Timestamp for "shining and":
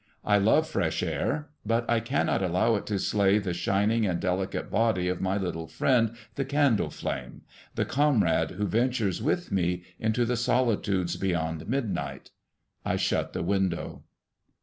3.53-4.19